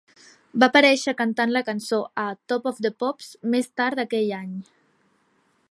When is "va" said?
0.61-0.69